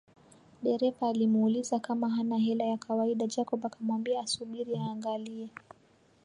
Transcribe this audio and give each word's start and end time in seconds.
Dereva 0.63 1.09
alimuuliza 1.09 1.79
kama 1.79 2.09
hana 2.09 2.37
hela 2.37 2.65
ya 2.65 2.77
kawaida 2.77 3.27
Jacob 3.27 3.65
akamwambia 3.65 4.19
asubiri 4.21 4.75
aangalie 4.77 5.49